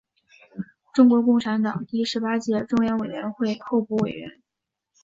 [0.95, 4.41] 中国共产党第十八届中央委员会候补委员。